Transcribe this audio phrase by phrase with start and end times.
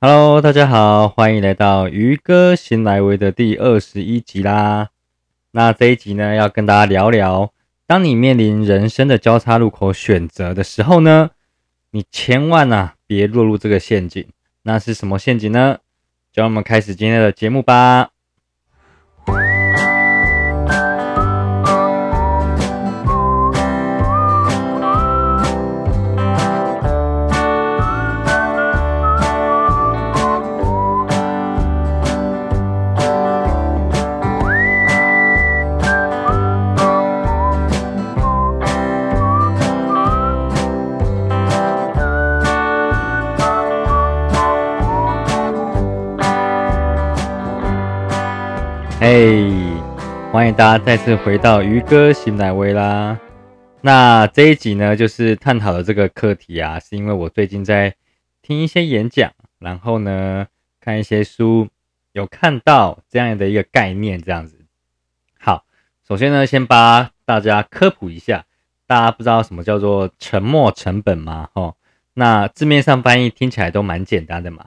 [0.00, 4.90] Hello，大家好，欢迎来到鱼哥新来维的第二十一集啦。
[5.52, 7.52] 那这一集呢，要跟大家聊聊，
[7.86, 11.30] 当你面临人生的交叉路口选择的时候呢，
[11.92, 14.26] 你千万啊别落入这个陷阱。
[14.64, 15.78] 那是什么陷阱呢？
[16.30, 18.10] 就让我们开始今天的节目吧。
[49.06, 49.52] 嘿，
[50.32, 53.20] 欢迎大家再次回到鱼哥新奶威啦。
[53.82, 57.94] 那这一集呢，就是探讨的这个课题啊，是因为我最近在
[58.40, 60.46] 听一些演讲，然后呢
[60.80, 61.68] 看一些书，
[62.12, 64.64] 有看到这样的一个概念，这样子。
[65.38, 65.66] 好，
[66.08, 68.46] 首先呢，先帮大家科普一下，
[68.86, 71.50] 大家不知道什么叫做沉没成本吗？
[71.52, 71.76] 哦，
[72.14, 74.64] 那字面上翻译听起来都蛮简单的嘛。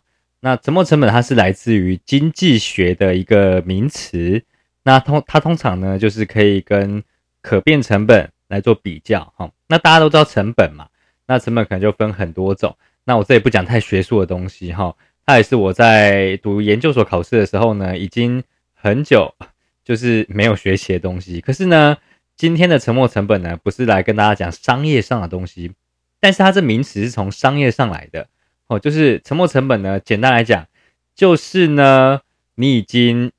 [0.48, 4.42] 那沉没成本它是来自于经济学的一个名词，
[4.84, 7.04] 那通它通常呢就是可以跟
[7.42, 9.52] 可变成本来做比较哈。
[9.68, 10.88] 那大家都知道成本嘛，
[11.26, 12.74] 那成本可能就分很多种。
[13.04, 18.42] 那我这里不讲太学术的东西哈，它也是我在读研究所考试的时候呢，已经
[18.74, 19.36] 很久
[19.84, 21.42] 就是没有学习的东西。
[21.42, 21.98] 可是呢，
[22.38, 25.74] 今天的沉没成本呢，不是来跟大家讲商业上的东西，
[26.22, 28.30] 但是它这名词是从商业上来的。
[28.68, 29.98] 哦，就是沉没成本呢。
[30.00, 30.68] 简单来讲，
[31.16, 32.20] 就是呢，
[32.56, 33.32] 你已经，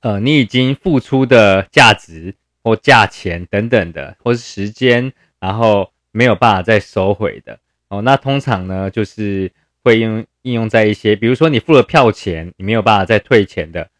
[0.00, 7.58] 呃，你已经付出的价值或价钱等等的，或是时间，然后没有办法再收回的。
[7.88, 9.52] 哦，那通常呢，就是
[9.84, 13.90] 会用应用在一些，比如说你付了票钱，你没有办法再退钱的，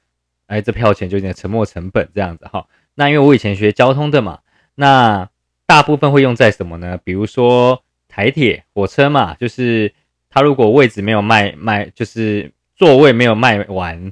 [0.46, 2.66] 哎，这票钱就有点沉没成本这样子哈。
[2.94, 4.38] 那因为我以前学交通的嘛，
[4.76, 5.28] 那
[5.66, 6.98] 大部分会用在什么呢？
[7.04, 9.92] 比如说台铁、火车嘛，就是。
[10.34, 14.10] 他如果位置没有卖卖，就是座位没有卖完，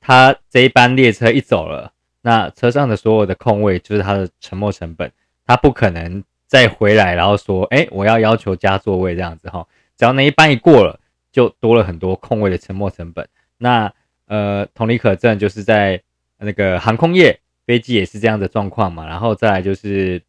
[0.00, 5.10] 他这一班列车一走了，那车上的所有的空位就是他的沉没成本，
[5.44, 9.66] 他不可能再回来，然后说，哎，我要要求加座位这样子哈。
[9.96, 11.00] 只要那一班一过了，
[11.32, 13.28] 就多了很多空位的沉没成本。
[13.58, 13.92] 那
[14.26, 16.00] 呃，同理可证，就是在
[16.38, 19.04] 那个航空业，飞机也是这样的状况嘛。
[19.04, 20.22] 然后再来就是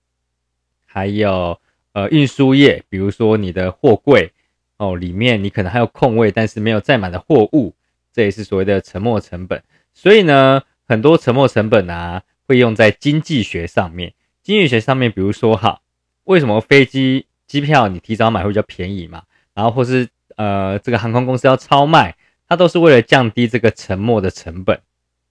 [0.88, 1.60] 还有
[1.94, 4.32] 呃运输业，比如说你的货柜。
[4.78, 7.74] 哦，里面你可能还有空位，但是没有载满的货物，
[8.14, 9.64] 这也是所谓的沉没成本。
[9.92, 14.14] 所以呢，很多沉没成本啊，会用在经济学上面。
[14.44, 15.82] 经济学上面，比如说哈，
[16.26, 19.24] 为什么飞机机票你提早买会比较便宜嘛？
[19.56, 22.16] 然后或是呃，这个航空公司要超卖，
[22.48, 24.80] 它都是为了降低这个沉没的成本。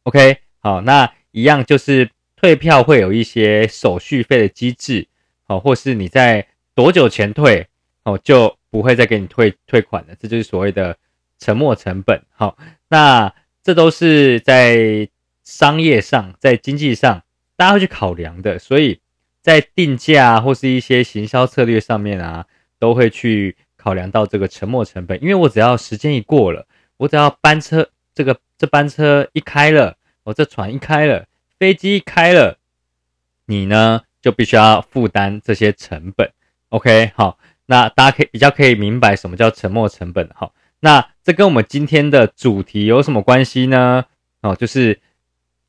[0.03, 5.07] OK，好，那一样就是退票会有一些手续费的机制，
[5.47, 7.69] 哦，或是你在多久前退，
[8.03, 8.57] 哦就。
[8.71, 10.97] 不会再给你退退款的，这就是所谓的
[11.38, 12.22] 沉没成本。
[12.34, 13.32] 好，那
[13.62, 15.09] 这都是在
[15.44, 17.22] 商业上、在经济上
[17.56, 19.00] 大家会去考量的，所以
[19.43, 22.47] 在定价或是一些行销策略上面啊，
[22.78, 25.22] 都会去考量到这个沉没成本。
[25.22, 26.66] 因为我只要时间一过了，
[26.97, 31.27] 我只要班车这个这班车一开了，我这船一开了，
[31.59, 32.59] 飞机一开了，
[33.47, 36.31] 你呢就必须要负担这些成本。
[36.71, 37.38] OK，好。
[37.66, 40.50] 那大家可以比较可以明白什么叫沉没成本哈。
[40.81, 44.04] 那这跟我们今天的主题有什么关系呢？
[44.43, 45.00] 哦，就是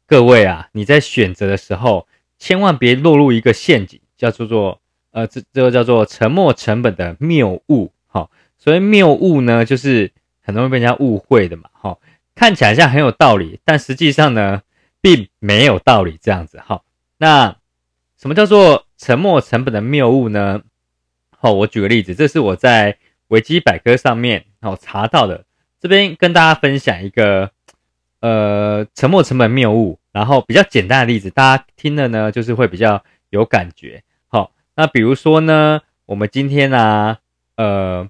[0.05, 4.79] 各位啊，你在选择的时候，千万别落入一个陷阱，叫做做
[5.11, 7.91] 呃，这这个叫做沉没成本的谬误。
[8.07, 10.11] 哈，所谓谬误呢，就是
[10.43, 11.69] 很容易被人家误会的嘛。
[11.71, 11.97] 哈，
[12.35, 14.61] 看起来像很有道理，但实际上呢，
[15.01, 16.59] 并没有道理这样子。
[16.59, 16.83] 哈，
[17.17, 17.55] 那
[18.21, 20.61] 什么叫做沉没成本的谬误呢？
[21.53, 22.97] 我举个例子，这是我在
[23.27, 25.45] 维基百科上面哦查到的，
[25.79, 27.51] 这边跟大家分享一个
[28.21, 34.03] 呃沉没成本谬误，然后比较简单的例子，大家听了呢就是会比较有感觉。
[34.27, 37.17] 好，那比如说呢，我们今天呢，
[37.57, 38.09] 呃，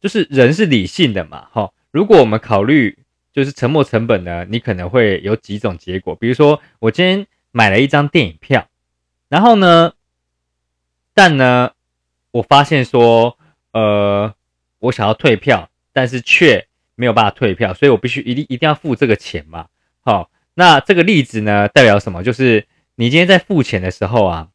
[0.00, 2.98] 就是人是理性的嘛，哈，如果我们考虑
[3.32, 8.66] 就是沉没成本呢，你可能会有几种结果，比如说我今天买了一张电影票，
[9.28, 9.92] 然后呢，
[11.12, 11.72] 但呢。
[12.32, 13.38] 我发现说，
[13.72, 14.34] 呃，
[14.78, 19.68] 我想要退票，但是却没有办法退票，所以我必须一定一定要付这个钱嘛。
[20.00, 22.22] 好，那这个例子呢，代表什么？
[22.22, 24.48] 就是你今天在付钱的时候啊，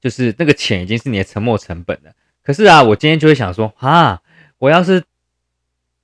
[0.00, 2.12] 就是那个钱已经是你的沉没成本了。
[2.42, 4.22] 可是啊，我今天就会想说，啊，
[4.58, 5.04] 我要是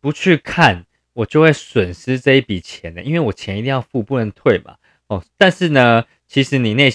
[0.00, 4.76] 不去看，我就会损失这一笔钱的，因为我钱一定要付，不能退嘛。
[5.06, 6.91] 哦，但是呢，其实你那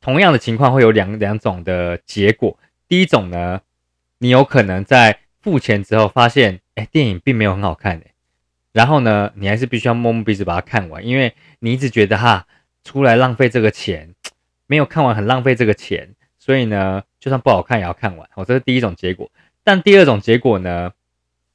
[0.00, 2.58] 同样的情况会有两两种的结果。
[2.90, 3.60] 第一种呢，
[4.18, 8.02] 你有可能在付钱之后发现，哎，电影并没有很好看，
[8.72, 12.48] 然后呢，你还是必须要摸摸鼻子把它看完，因为你一直觉得哈，
[12.82, 14.16] 出来浪费这个钱，
[14.66, 18.28] 没有看完很浪费这个钱，所以呢，就算不好看也要看完。
[18.34, 19.30] 哦，这是第一种结果。
[19.62, 20.90] 但第二种结果呢，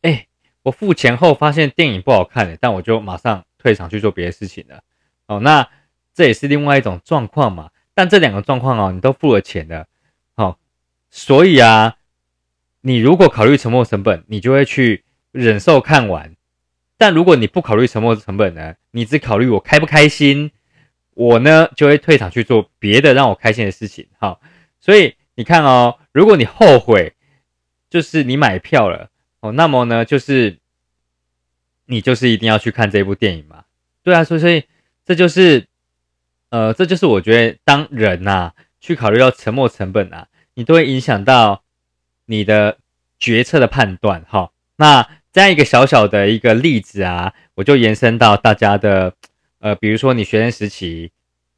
[0.03, 0.27] 哎，
[0.63, 4.81] 我付钱后发现电影不好看了，但我就马上退场去做别的事情了。
[5.27, 5.67] 哦，那
[6.13, 7.71] 这也是另外一种状况嘛。
[7.93, 9.87] 但这两个状况哦，你都付了钱了，好，
[11.17, 11.95] 所以啊，
[12.81, 16.35] 你如果考虑沉没成本，你就会去忍受看完；
[16.97, 20.51] 但如果你不考虑沉没成本呢，你只考虑我开不开心，
[21.13, 24.05] 我呢就会退场去做别的让我开心的事情。
[24.19, 24.41] 好，
[24.81, 27.13] 所以你看哦，如果你后悔，
[27.89, 29.09] 就是你买票了
[29.39, 30.59] 哦，那么呢，就是
[31.85, 33.63] 你就是一定要去看这部电影嘛？
[34.03, 34.65] 对啊，所以所以
[35.05, 35.65] 这就是。
[36.49, 41.61] 呃，这就是我觉得，当人呐去考虑到沉没成本啊，你都会影响到
[42.25, 42.79] 你的
[43.19, 44.25] 决策的判断。
[44.27, 49.13] 哈，那这样一个小小的一个例子啊，我就延伸到大家的，
[49.59, 51.11] 呃，比如说你学生时期，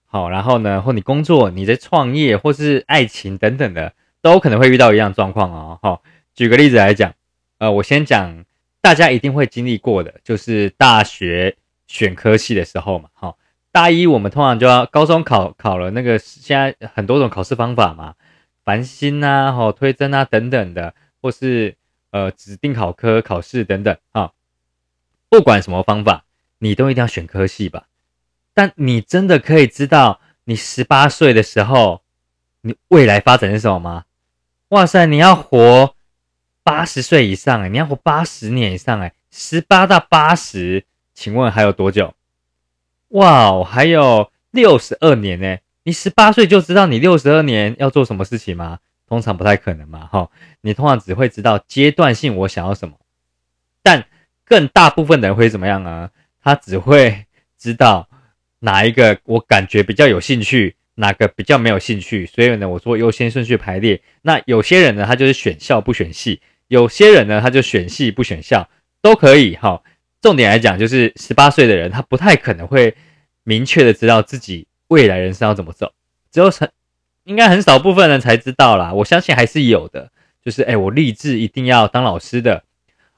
[0.05, 5.79] 好，然后呢，或你工作、你在创业或是爱情等等的，都可能会遇到一样状况哦。
[5.81, 6.03] 好，
[6.35, 7.13] 举个例子来讲，
[7.59, 8.43] 呃，我先讲
[8.81, 11.55] 大家一定会经历过的，就是大学
[11.87, 13.37] 选科系的时候嘛，好。
[13.69, 18.15] 大一我们通常就要高中考考了那个现在很多种考试方法嘛，
[18.67, 21.77] 繁星啊、吼推甄啊等等的，或是
[22.11, 24.33] 呃指定考科考试等等啊，
[25.29, 26.25] 不管什么方法，
[26.57, 27.87] 你都一定要选科系吧。
[28.53, 32.01] 但你真的可以知道你十八岁的时候
[32.59, 34.03] 你未来发展是什么吗？
[34.67, 35.95] 哇塞，你要活
[36.61, 40.83] 八十岁以上哎，你要活八十年以上哎，十八到八十，
[41.13, 42.13] 请问还有多久？
[43.11, 45.57] 哇，还有六十二年呢！
[45.87, 48.79] 你十八岁就知道你六十二年要做什么事情吗？
[49.07, 50.29] 通常不太可能嘛，哈！
[50.59, 52.97] 你通常只会知道阶段性我想要什么，
[53.81, 54.05] 但
[54.43, 56.09] 更大部分的人会怎么样啊？
[56.43, 57.25] 他只会
[57.57, 58.09] 知道
[58.59, 62.25] 哪一个我感觉比较有兴趣，哪个比较没有兴趣。
[62.25, 64.01] 所以呢，我做优先顺序排列。
[64.23, 68.67] 那有些人呢，他就是选校不选系；有些人呢，他就选系不选校，
[69.01, 69.81] 都可以，哈。
[70.19, 72.93] 重点来讲，就是十八岁的人，他不太可能会
[73.45, 75.93] 明确的知道自己未来人生要怎么走，
[76.31, 76.71] 只有很
[77.23, 78.93] 应该很少部分人才知道啦。
[78.93, 80.11] 我相信还是有的，
[80.43, 82.63] 就是哎，我立志一定要当老师的，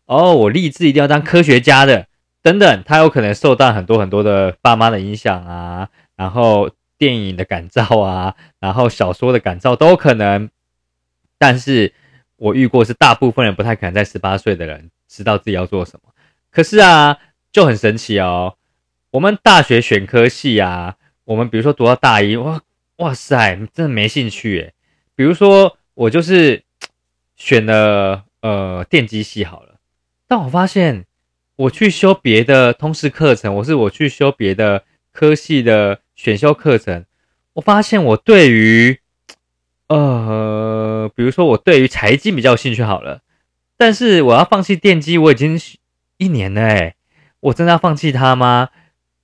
[0.06, 2.08] 哦，我立志一定要当科学家的，
[2.42, 10.50] 等等，他有可能受到很多很多的爸妈的影响啊，然后电影的感召啊，然后小说的感召都有可能。
[11.38, 11.94] 但是
[12.36, 16.12] 我遇过是大部分人不太可能在十八岁的人知道自己要做什么。
[16.52, 17.18] 可是啊，
[17.52, 18.56] 就很神奇哦。
[19.12, 20.96] 我们大学选科系啊，
[21.30, 22.60] 我们比如说读到大一，哇
[22.98, 24.74] 哇塞，真的没兴趣诶。
[25.16, 26.64] 比如说我就是
[27.38, 29.76] 选了呃电机系好了，
[30.28, 31.06] 但我发现
[31.56, 37.06] 我去修别的通识课程，我是我去修别的科系的选修课程，
[37.54, 39.00] 我发现我对于
[39.88, 43.22] 呃，比如说我对于财经比较有兴趣好了，
[43.78, 45.60] 但是我要放弃电机，我已经。
[46.18, 46.62] 一年了？
[46.62, 46.96] 哎，
[47.40, 48.72] 我真的要放弃它吗？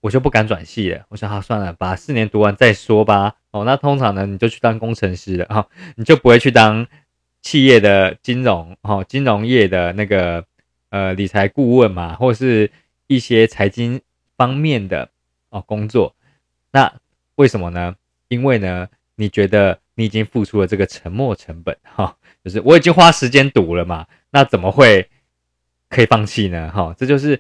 [0.06, 1.04] 我就不敢转系了。
[1.10, 3.38] 我想，好算了，把四年读完再说吧。
[3.50, 6.86] 哦，那通常呢，你就去当工程师了哈，你就不会去当
[7.42, 10.46] 企业的金融哦，金融业的那个
[10.92, 12.70] 呃理财顾问嘛，或是
[13.08, 14.00] 一些财经
[14.38, 15.10] 方面的
[15.50, 16.14] 哦工作。
[16.72, 16.94] 那
[17.38, 17.96] 为什么呢？
[18.28, 25.10] 因为呢，你觉得你已经付出了这个沉没成本哈，就是我已经花时间读了嘛，那怎么会？
[25.88, 27.40] 可以放弃呢，哈，这就是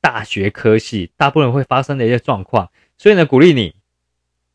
[0.00, 2.70] 大学科系大部分会发生的一些状况。
[2.98, 3.74] 所以呢，鼓励你，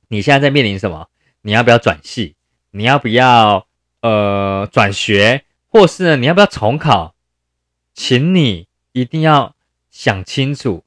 [0.08, 1.10] 你现在在面临什么？
[1.42, 2.36] 你要不要转系？
[2.72, 3.68] 你要不要
[4.02, 5.44] 呃转学？
[5.68, 7.16] 或是呢，你要不要重考？
[7.94, 9.56] 请你一定要
[9.90, 10.84] 想清楚，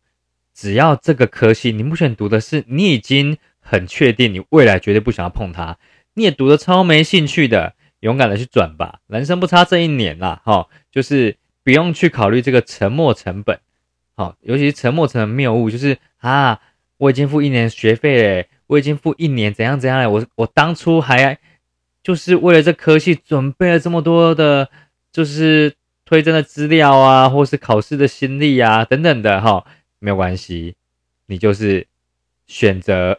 [0.55, 5.79] 只要这个科系你目前读的是，你已经很确定你未来绝对不想要碰它，
[6.15, 11.37] 你也读的超没兴趣的，勇敢的去转吧，人生不差这一年啦，哈，就是。
[11.65, 13.61] 不用去考虑这个沉没成本，
[14.19, 16.61] 好，尤其是沉没成的谬误，就是啊，
[16.97, 21.39] 我已经付一年学费嘞，我已经付一年怎样怎样嘞，我我当初还
[22.03, 24.69] 就是为了这科系准备了这么多的，
[25.13, 25.73] 就是
[26.05, 29.65] 推荐的资料啊，或是考试的心力啊等等的哈，
[30.01, 30.75] 没有关系，
[31.27, 31.87] 你就是
[32.49, 33.17] 选择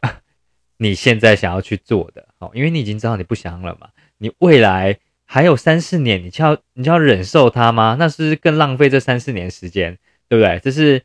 [0.80, 3.88] 你现在想要去做的，好，因为你已经知道你不想了嘛，
[4.18, 5.00] 你未来。
[5.32, 7.96] 还有三四年，你就要你就要忍受它吗？
[8.00, 9.96] 那是更浪费这三四年时间。
[10.30, 10.60] 对不对？
[10.64, 11.04] 这是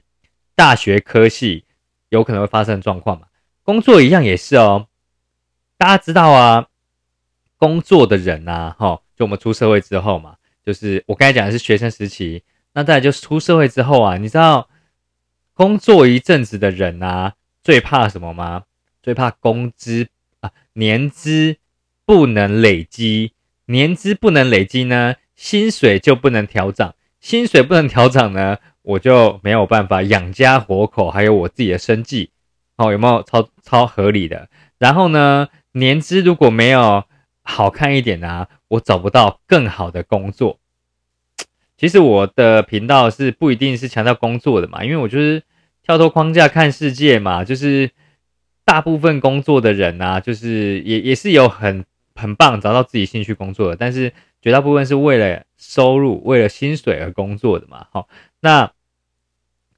[0.54, 1.64] 大学科系
[2.10, 3.26] 有可能会发生的状况嘛？
[3.64, 4.86] 工作一样也是哦。
[5.76, 6.68] 大家知道啊，
[7.56, 14.68] 工作的人呐，哈，就我们出社会之后嘛，就是我刚才讲的是学生时期，那再来就是出社会之后啊，你知道
[15.54, 18.64] 工作一阵子的人啊，最怕什么吗？
[19.02, 20.08] 最怕工资
[20.40, 21.56] 啊，年资
[22.04, 23.32] 不能累积，
[23.66, 32.30] 年资不能累积呢，薪水就不能调涨，薪水不能调涨呢，我就没有办法养家活口，还有我自己的生计，
[32.76, 34.48] 哦，有没有超超合理的？
[34.78, 35.48] 然后呢？
[35.76, 37.02] 年资如果没有
[37.42, 40.60] 好看一点呢，我找不到更好的工作。
[41.76, 45.42] 其实我的频道是不一定是强调工作的嘛，因为我就是
[45.82, 47.42] 跳脱框架看世界嘛。
[47.42, 47.90] 就是
[48.64, 57.88] 大部分工作的人啊，就是也也是有很很棒找到自己兴趣工作的，但是绝大部分是为了收入、为了薪水而工作的嘛。
[57.90, 58.06] 好，
[58.44, 58.70] 那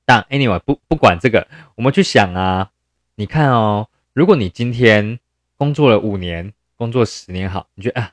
[0.05, 1.47] 但 anyway 不不管这个，
[1.77, 2.73] 我们去想啊，
[3.15, 5.21] 你看哦，如果你今天。
[5.59, 8.13] 工作了五年，工作十年，好，你觉得啊？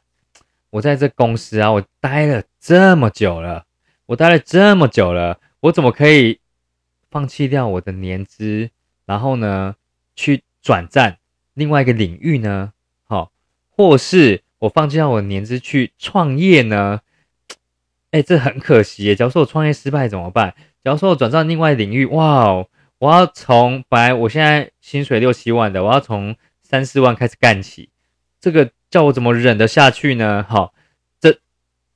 [0.69, 3.65] 我在这公司啊，我待了这么久了，
[4.05, 6.39] 我待了这么久了，我怎么可以
[7.11, 8.69] 放弃掉我的年资，
[9.05, 9.75] 然后呢，
[10.15, 11.17] 去转战
[11.53, 12.71] 另外一个领域呢？
[13.03, 13.33] 好，
[13.69, 17.01] 或是我放弃掉我的年资去创业呢？
[18.13, 19.15] 哎，这很可惜。
[19.15, 20.53] 假如说我创业失败怎么办？
[20.83, 22.63] 假如说我转战另外领域，哇，
[22.99, 27.89] 我要从本来我现在薪水六七万的，我要从三四万开始干起，
[28.39, 30.45] 这个叫我怎么忍得下去呢？
[30.47, 30.75] 好，
[31.19, 31.39] 这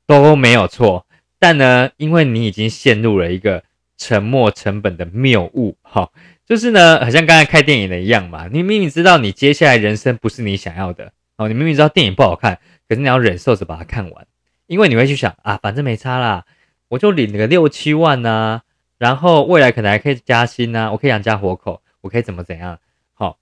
[0.08, 1.06] 都没有错。
[1.38, 3.64] 但呢，因为你已经陷入了一个
[3.96, 6.10] 沉没成本的谬误，哈，
[6.48, 8.48] 就是呢，好像刚才开电影的一样嘛。
[8.52, 12.60] 你明明知道你接下来人生不是你想要的，哦，你明明知道电影不好看，
[12.90, 14.26] 可是你要忍受着把它看完，
[14.68, 16.46] 因为你会去想啊，反正没差啦，
[16.90, 18.62] 我就领个六七万呐，
[18.98, 22.80] 然后未来可能还可以加薪呐，我可以养家活口，我可以怎么怎样。
[23.14, 23.40] 好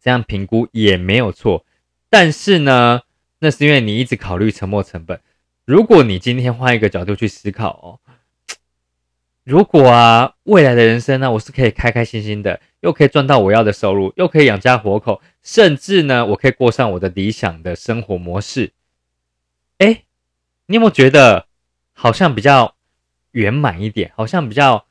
[0.00, 1.64] 这样评估也没有错，
[2.08, 3.02] 但是呢，
[3.40, 5.20] 那是因为你一直考虑沉没成本。
[5.64, 8.00] 如果你今天换一个角度去思考哦，
[9.44, 18.72] 如果啊，未来的人生呢，我是可以开开心心的，又可以赚到我要的收入，又可以养家活口，甚至呢，我可以过上我的理想的生活模式。
[19.78, 20.04] 哎，
[20.70, 21.48] 你有没有觉得
[21.92, 22.76] 好像比较
[23.32, 24.86] 圆满一点，好像比较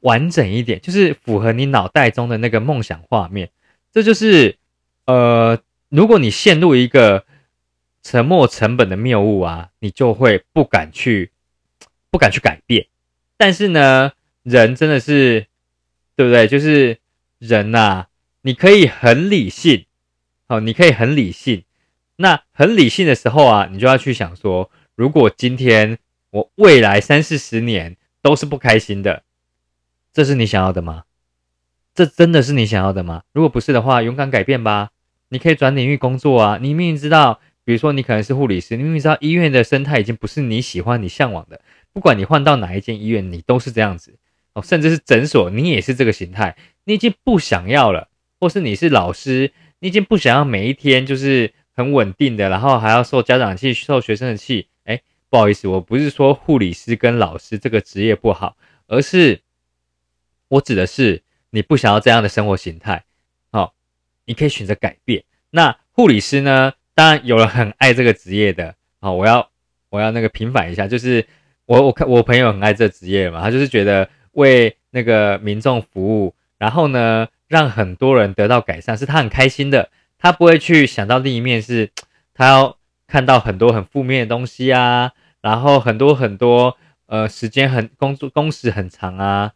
[0.00, 3.50] 完整一点，就是符合你脑袋中的那个梦想画面？
[3.92, 4.58] 这就是，
[5.06, 5.60] 呃，
[5.90, 7.24] 如果你陷入一个
[8.02, 11.30] 沉没成本的谬误啊，你就会不敢去，
[12.10, 12.88] 不敢去改变。
[13.36, 14.10] 但是呢，
[14.42, 15.46] 人真的是，
[16.16, 16.48] 对不对？
[16.48, 16.98] 就是
[17.38, 18.06] 人呐，
[18.40, 19.86] 你可以很理性，
[20.48, 21.62] 好，你可以很理性。
[22.16, 25.98] 那很理性的时候啊，你就要去想说，如果今天
[26.30, 29.22] 我未来三四十年都是不开心的，
[30.12, 31.04] 这是你想要的吗？
[31.94, 33.22] 这真的是你想要的吗？
[33.32, 34.90] 如果不是的话，勇敢改变吧。
[35.28, 36.58] 你可以转领域工作啊。
[36.60, 41.60] 你明明知道，比如说你可能是护理师，你明明知道医院的生态已经不是你喜欢、你向往的。
[41.92, 44.18] 不管你换到哪一间医院，你都是这样子
[44.54, 44.62] 哦。
[44.62, 48.08] 甚至是诊所，你也是这个形态，你已经不想要了。
[48.40, 54.68] 或是你是老师，你已经不想要每一天就是很稳定的，然后还要受家长气、受学生的气。
[55.32, 59.40] 不好意思，我不是说护理师跟老师这个职业不好，而是
[60.48, 61.22] 我指的是。
[61.54, 63.04] 你不想要这样的生活形态，
[63.50, 63.74] 好，
[64.24, 65.24] 你可以选择改变。
[65.50, 66.72] 那护理师呢？
[66.94, 69.50] 当然有了很爱这个职业的，好，我要
[69.90, 71.26] 我要那个平反一下，就是
[71.66, 79.90] 我我看我朋友很爱这职业嘛，他就是觉得为那个民众服务，然后呢让很多人得到改善，是他很开心的。
[80.18, 81.90] 他不会去想到另一面是，
[82.32, 85.12] 他要看到很多很负面的东西啊，
[85.42, 89.52] 然后很多很多呃时间很工作工时很长啊。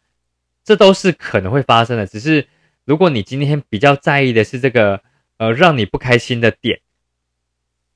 [0.63, 2.45] 这都是可能会发生的，只是
[2.83, 5.01] 如果你今天比较在意的是这个，
[5.37, 6.81] 呃，让你不开心的点，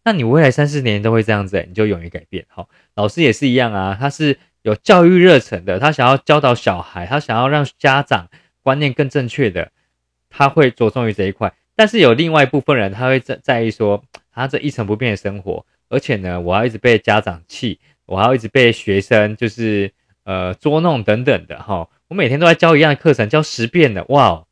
[0.05, 2.45] 那你未来三四年都会这样子，你就勇于改变。
[2.47, 8.29] 好，老师也是一样啊，他是有教育热忱的，他想要教导小孩，他想要让家长
[8.61, 9.73] 观念更正确的，
[10.29, 11.53] 他会着重于这一块。
[11.75, 14.01] 但是有另外一部分人，他会在在意说，
[14.33, 19.91] 他这一成不变的生活，而且呢，我要一直被家长气，我还要一直被学生就是
[20.23, 21.87] 呃捉弄等等的，哈。
[22.07, 24.45] 我每天都在教一样的课程，教十遍的，哇！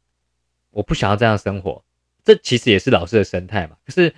[0.71, 1.83] 我不想要这样生活，
[2.23, 3.75] 这其实也是老师的生态嘛。
[3.85, 4.13] 可是，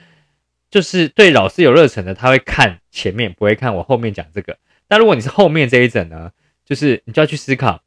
[0.70, 4.58] 就是对老师有热忱的，他会看前面，不会看我后面讲这个。
[4.88, 6.32] 但如果你是后面这一整呢，
[6.66, 7.82] 就是你就要去思考，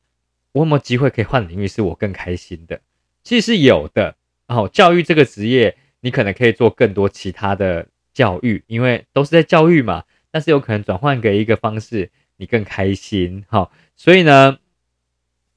[0.52, 2.80] 我有没有机会可以换领域，是我更开心的？
[3.22, 4.16] 其实有的。
[4.46, 10.04] 然后教育这个职业，你可能可以做更多其他的教育，因为都是在教育嘛。
[10.30, 13.44] 但是有可能转换给一个方式，你更开心。
[13.48, 14.56] 好，所以呢。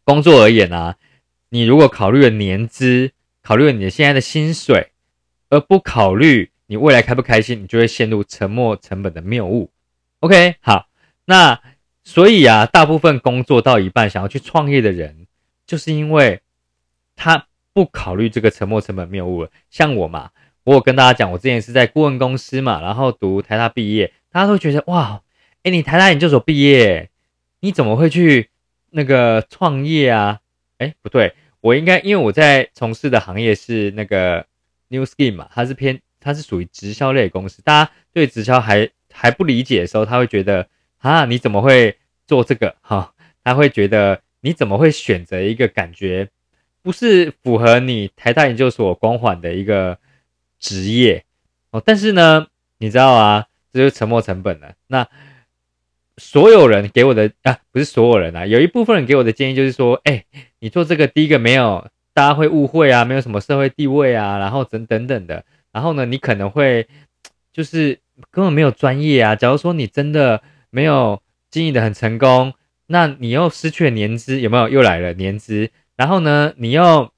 [0.09, 0.95] 工作而言啊，
[1.49, 3.11] 你如果考虑了年资，
[3.41, 4.91] 考虑了你的现在的薪水，
[5.49, 9.69] 而不考虑你未来开不开心，你就会陷入沉没成本的谬误。
[10.21, 10.87] OK，好，
[11.25, 11.61] 那
[12.05, 15.27] 所以啊，大部分工作到一半想要去创业的人，
[15.65, 16.39] 就是因为
[17.17, 19.51] 他不考虑这个沉没成本谬误了。
[19.69, 20.31] 像我嘛，
[20.67, 25.21] 我有跟大家讲，我之前是在顾问公司嘛，然后读台大毕业，大家都觉得哇，
[25.63, 27.09] 哎，你台大研究所毕业，
[27.62, 28.50] 你怎么会去
[28.89, 30.41] 那个创业啊？
[30.79, 34.45] 哎，不对，我应该因为我在从事的行业是那个
[34.89, 38.89] New Skin 嘛，它是偏它是属于直销类公司，大家对直销还。
[39.09, 40.67] 还不理解的时候，他会觉得
[41.00, 41.97] 啊，你怎么会
[42.27, 42.75] 做这个？
[42.81, 46.29] 哈，他会觉得你怎么会选择一个感觉
[46.83, 49.97] 不是符合你台大研究所光环的一个
[50.59, 51.23] 职业
[51.71, 51.81] 哦？
[51.85, 52.47] 但是呢，
[52.77, 54.73] 你知道啊，这就是沉没成本了。
[54.87, 55.07] 那
[56.17, 60.25] 所有人给我的啊，不是所有人啊，有一部分人给我的建议就是说，哎，
[60.59, 66.87] 你做这个第一个没有，大家会误会啊，没有什么社会地位啊，然后等等等的，然后呢，你可能会
[67.51, 67.99] 就是。
[68.31, 69.35] 根本没有专业啊！
[69.35, 71.21] 假如说你真的没有
[71.51, 72.51] 经营的很成功，
[72.87, 74.67] 那你又失去了年资，有没有？
[74.67, 77.11] 又来了年资，然后呢，你又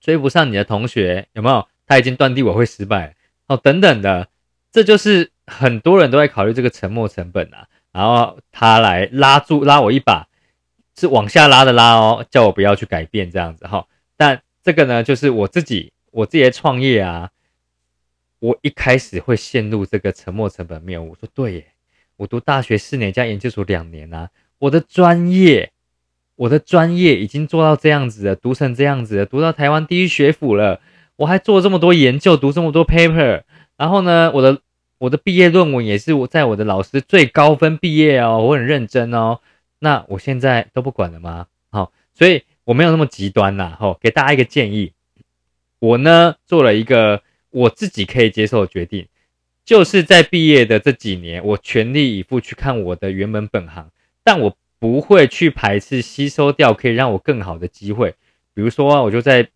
[0.00, 1.66] 追不上你的同学，有没有？
[1.86, 3.14] 他已经断定我会失败
[3.46, 4.28] 哦，等等的，
[4.70, 10.26] 这就是很多人都在考虑这个沉没成本啊，然后他来拉住拉我一把，
[10.96, 13.86] 是往下拉的拉哦，叫我不要去改变这样子哈。
[14.16, 17.30] 但这个呢，就是我自己我自己的创业啊。
[18.44, 21.10] 我一开始会陷入这个沉没成本谬误。
[21.10, 21.66] 我说对耶，
[22.16, 25.70] 我读大学四年加研究所两年啊，我的专业，
[26.34, 30.80] 我的专业已经做到这样子了，读成这样子了，读到台湾第一学府了，
[31.22, 33.42] 我还做了这么多研究，读这么多 paper，
[33.76, 34.60] 然后呢，我的
[34.98, 39.40] 我的毕业论文也是我在我的老师最高分毕业哦，我很认真哦。
[39.78, 41.46] 那我现在都不管了吗？
[41.70, 43.76] 好，所以我没有那么极端呐。
[43.78, 44.92] 好，给大家一个建议，
[45.78, 47.22] 我呢做了一个。
[47.54, 49.06] 我自己可以接受的决定，
[49.62, 53.90] 就是在毕业的这几年，我全力以赴去看我的原本本行，
[54.24, 58.14] 但我不会去排斥吸收掉可以让我更好的机会。
[58.54, 59.46] 比如说，我就在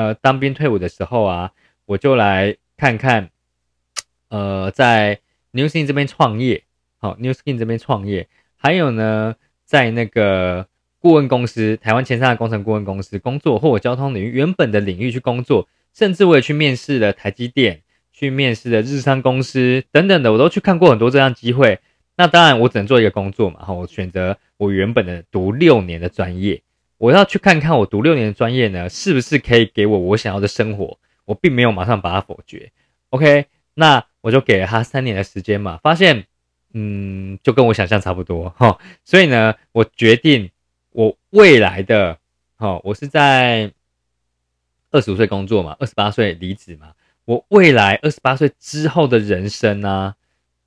[0.00, 1.52] 呃当兵退伍的时候啊，
[1.84, 3.30] 我就来看看，
[4.28, 6.64] 呃，在 New Skin 这边创业，
[6.96, 10.66] 好，New Skin 这边创业，还有呢，在那个
[10.98, 15.68] 顾问公司，台湾前三大工程顾问公司工作，或我交通领域原本的领域去工作。
[15.92, 17.82] 甚至我也去面试了台积电，
[18.12, 21.80] 去面试了日商公司等等的，我都去看过很多这样机会。
[22.16, 26.62] 那当然，我只能做一个工作嘛，哈，我选择我原本的读六年的专业，
[27.00, 30.98] 我要去看看我读六年的专业呢，是不是可以给我我想要的生活。
[31.24, 32.70] 我并没有马上把它否决
[33.08, 36.26] ，OK，那我就给了他三年的时间嘛，发现，
[36.74, 40.50] 嗯，就跟我想象差不多，哈，所以呢，我决定
[40.90, 42.18] 我未来的，
[42.56, 43.72] 哈，我是在。
[44.92, 46.92] 二十五岁工作嘛，二十八岁离职嘛。
[47.24, 50.16] 我未来二十八岁之后的人生呢，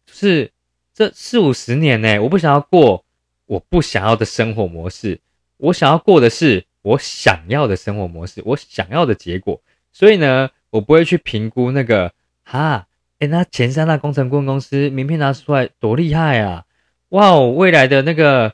[0.10, 0.50] 是
[0.94, 3.04] 这四五十年呢，我不想要过
[3.46, 5.20] 我不想要的生活模式，
[5.58, 9.62] 我想要过的是我想要的生活模式，我想要的结果。
[9.92, 12.14] 所以呢，我不会去评估那个
[12.44, 12.88] 哈，
[13.20, 16.66] 哎，那前三大工程顾问公司名片拿出来多厉害啊！
[17.10, 18.54] 哇哦，未来的那个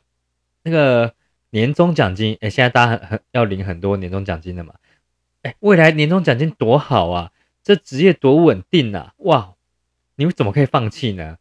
[0.64, 1.14] 那个
[1.52, 4.76] 年终奖金，哎，现在大家很很要领很多年终奖金的嘛。
[5.42, 7.32] 哎，未来年终奖金多好啊！
[7.64, 9.14] 这职业多稳定啊！
[9.18, 9.54] 哇，
[10.16, 11.38] 你们怎么可以放弃呢？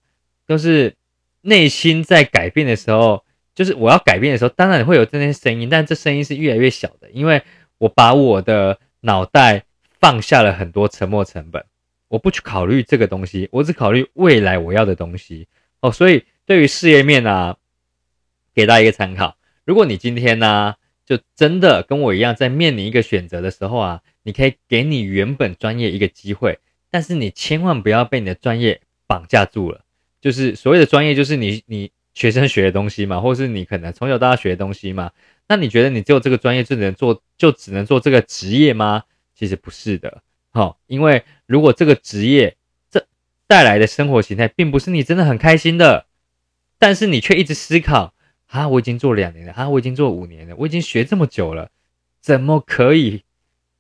[0.47, 0.95] 都是
[1.43, 3.25] 内心在改变的时候，
[3.59, 7.43] 就是我要改变的时候，当然会有这些声音，但这声音是越来越小的，因为
[7.79, 9.65] 我把我的脑袋
[9.99, 11.65] 放下了很多沉没成本，
[12.07, 15.49] 我不去考虑这个东西，我只考虑未来我要的东西
[15.81, 15.91] 哦。
[15.91, 17.57] 所以对于事业面啊，
[18.55, 19.37] 给大家一个参考。
[19.65, 20.77] 如果你今天呢？
[21.09, 26.59] 就真的跟我一样，在面临一个选择的时候啊，你可以给你原本专业一个机会，
[26.91, 29.87] 但是你千万不要被你的专业绑架住了。
[30.21, 35.13] 就是所谓的专业，就是你你学生学的东西嘛，或是你可能从小到大学的东西嘛。
[35.47, 39.05] 那你觉得你只有这个专业就能做，就只能做这个职业吗？
[39.37, 42.57] 其实不是的，好，因为如果这个职业
[42.91, 43.07] 这
[43.47, 46.07] 带来的生活形态并不是你真的很开心的，
[46.77, 48.15] 但是你却一直思考。
[48.49, 51.71] 啊，我已经做两年了，啊，我已经做五年了，我已经学这么久了，
[52.21, 53.23] 怎么可以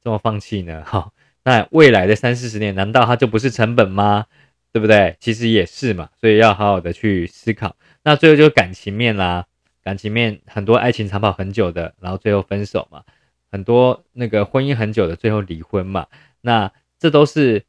[0.04, 0.84] 这么放弃呢？
[0.84, 1.10] 哈，
[1.42, 4.26] 那未来的三四十年，难道它就不是成本吗？
[4.70, 5.16] 对不对？
[5.20, 7.74] 其实也是嘛，所以要好好的去思考。
[8.02, 9.46] 那最后就是感情面啦，
[9.82, 13.04] 感情面很多爱情长跑很久的，然后最后分手嘛，
[13.50, 16.06] 很多那个婚姻很久的，最后离婚嘛，
[16.40, 17.64] 那这都是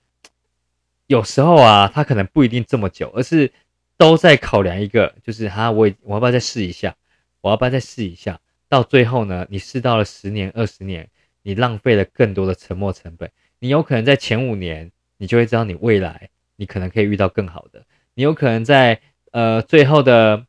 [1.08, 3.52] 有时候啊，他可能不一定这么久，而是。
[4.00, 6.96] 都在考量一个，就是哈，我我要不要再试一下？
[7.42, 8.40] 我要不要再试一下？
[8.70, 11.10] 到最后呢，你试到了十年、二十年，
[11.42, 13.30] 你浪费了更多的沉没成本。
[13.60, 17.86] 你有可能在前五年，你就会知道你未来你可能可以遇到更好的。
[18.14, 20.46] 你有可能在呃最后的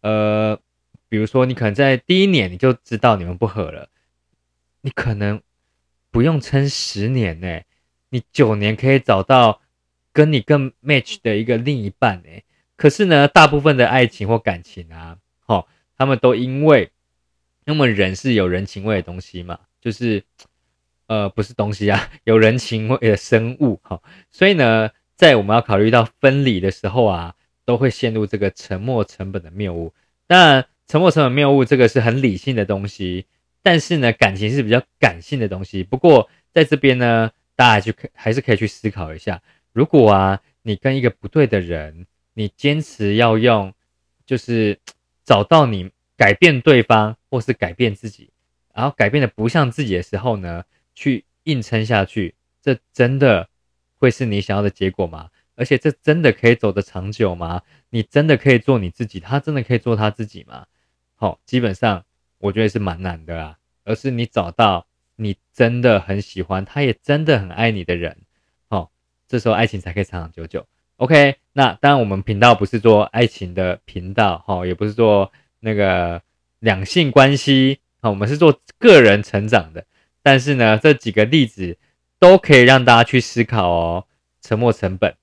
[0.00, 0.58] 呃，
[1.08, 3.88] 比如说你可能在第一年你就知道你们不合了，
[4.82, 5.40] 你可能
[6.10, 7.60] 不用撑十年呢，
[8.10, 9.60] 你九年可以找到
[10.12, 12.28] 跟你更 match 的一个另一半呢。
[12.76, 16.90] 可是呢，大部分的爱情或感情啊，哈，他们都因为，
[17.64, 20.24] 那么人是有人情味的东西嘛，就是，
[21.06, 29.92] 呃，不是东西啊， 有人情味的生物，哈，所以呢，在我们要考虑到分离的时候啊，都会陷入这个沉没成本的谬误。
[30.26, 33.26] 当然，沉没成本谬误这个是很理性的东西，
[33.62, 35.82] 但是呢，感情是比较感性的东西。
[35.82, 42.06] 不过在这边呢，大家就可还是可以去思考一下，如果啊，你跟一个不对的人。
[42.36, 43.72] 你坚持要用，
[44.26, 44.76] 就是
[45.24, 48.28] 找到你改变对方，或是改变自己，
[48.74, 50.64] 然后改变的不像自己的时候呢，
[50.96, 53.48] 去硬撑下去，这真的
[53.98, 55.30] 会是你想要的结果吗？
[55.56, 57.62] 而且这真的可以走得长久吗？
[57.90, 60.66] 你真的可以做你自己，他真的可以做他自己吗？
[61.14, 62.04] 好，基本上
[62.38, 63.58] 我觉得是蛮难的啊。
[63.84, 64.86] 而是你找到
[65.16, 68.16] 你真的很喜欢，他也真的很爱你的人，
[68.68, 68.90] 好，
[69.28, 70.66] 这时候爱情才可以长长久久。
[70.96, 76.22] OK，那当然我们频道不是做爱情的频道，哈，也不是做那个
[76.60, 79.84] 两性关系，哈，我们是做个人成长的。
[80.22, 81.76] 但是呢，这几个例子
[82.18, 84.06] 都可以让大家去思考哦。
[84.40, 85.14] 沉没成本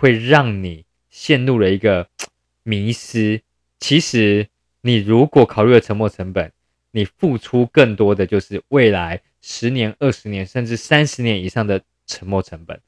[0.00, 2.08] 会让你陷入了一个
[2.64, 3.42] 迷失。
[3.78, 4.48] 其实
[4.80, 6.50] 你如果考虑了沉没成本，
[6.92, 12.80] 你付出更多的就是未来十年、二十年甚至三十年以上的沉没成本。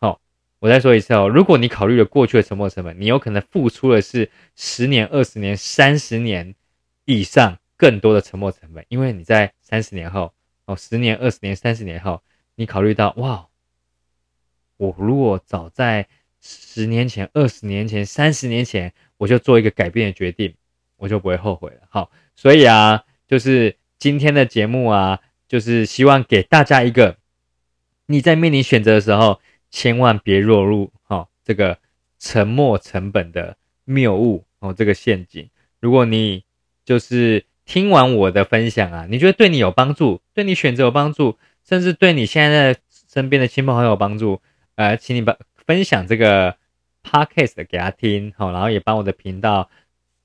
[0.00, 0.20] 好
[0.58, 6.56] 我再说一次哦，如果你考虑了过去的沉没成本，你有可能付出的是十年、二十年、三十年
[7.04, 12.20] 以上更多的沉没成本，因为你在三十年后哦，十年、二十年、三十年后，
[12.56, 13.46] 你考虑到哇，
[14.76, 16.08] 我如果早在
[16.40, 20.54] 十年前、二十年前、三十年前，我就做一个改变的决定，
[20.96, 21.82] 我就不会后悔了。
[21.90, 27.16] 好，所以啊，就是今天的节目啊，就是希望给大家一个
[28.06, 29.40] 你在面临选择的时候。
[29.70, 31.78] 千万别落入哈这个
[32.18, 35.50] 沉没成本的谬误哦，这个陷阱。
[35.78, 36.42] 如果你
[36.86, 41.36] 就是听完我的分享啊，你觉得对你有帮助，对你选择有帮助，
[41.68, 42.76] 甚至对你现在
[43.12, 44.40] 身边的亲朋好友有帮助，
[44.76, 45.36] 呃，请你把
[45.68, 46.56] 分享这个
[47.04, 49.70] podcast 给他听，好，然后也帮我的频道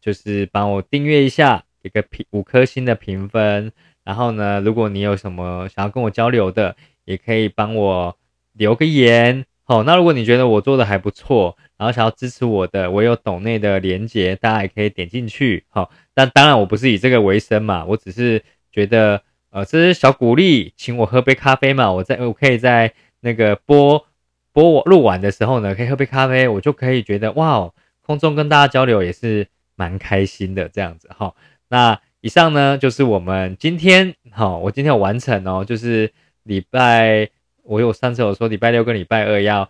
[0.01, 3.71] 就是帮我订阅一下，一个评五颗星的评分。
[4.03, 6.75] 然后呢，如果你有什么想要跟我交流的，
[7.05, 8.17] 也可以帮我。
[8.55, 24.05] 留个言，好，那如果你觉得我做的还不错，然后想要支持我的，我有抖内的连接，大家也可以点进去，好，但当然我不是以这个为生嘛，我只是觉得，呃，这是小鼓励，请我喝杯咖啡嘛，我在我可以在那个播
[24.53, 27.69] 播我录完的时候呢，可以喝杯咖啡，我就可以觉得哇，
[28.01, 31.33] 空中跟大家交流也是蛮开心的这样子，哈，
[31.67, 36.13] 那以上呢就是我们今天，哈，我今天有完成哦，就是
[36.43, 37.29] 礼拜。
[37.65, 39.69] 我有上次有说礼拜六跟礼拜二要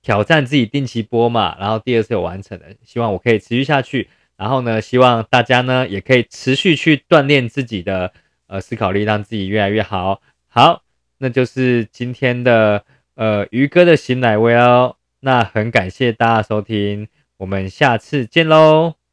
[0.00, 4.08] 挑战自己定期播嘛，然后第二次有完成的，希望我可以持续下去。
[4.38, 8.10] 然后呢，希望大家呢也可以持续去锻炼自己的
[8.46, 10.22] 呃思考力，让自己越来越好。
[10.48, 10.82] 好，
[11.18, 12.82] 那就是今天的
[13.14, 14.96] 呃鱼哥的新奶味哦。
[15.20, 19.03] 那很感谢大家收听，我们下次见喽。